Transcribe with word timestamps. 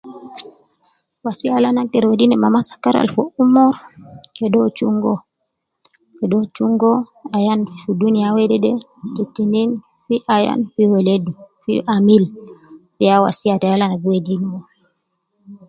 Wasiya 1.23 1.51
al 1.57 1.65
ana 1.67 1.81
agder 1.83 2.05
wedi 2.09 2.25
ne 2.27 2.35
mama 2.43 2.57
ab 2.61 2.67
sakar 2.69 2.95
albgi 2.97 3.21
umma 3.41 3.63
kede 4.35 4.55
uwo 4.57 4.67
chunga 4.77 5.05
uwo 5.09 5.15
,kede 6.17 6.33
uwo 6.35 6.45
chunga 6.55 6.85
uwo 6.93 6.97
ayan 7.37 7.59
fi 7.69 7.75
fi 7.81 7.91
dunia 8.01 8.27
wede 8.35 8.57
te 9.15 9.23
tinin 9.35 9.71
fi 10.05 10.15
ayan 10.35 10.59
fi 10.73 10.81
weledu, 10.91 11.31
fi 11.63 11.73
amil, 11.95 12.23
de 12.97 13.03
ya 13.09 13.23
wasiya 13.23 13.59
tai 13.61 13.71
al 13.73 13.83
ana 13.83 14.01
gi 14.01 14.07
wedi 14.11 14.35
no 14.49 14.55